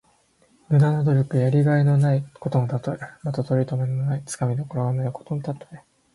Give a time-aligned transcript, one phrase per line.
[0.67, 1.37] 無駄な努力。
[1.37, 2.97] やりがいのないことのたとえ。
[3.21, 5.83] また、とりとめがない、つかみどころがないことのたとえ。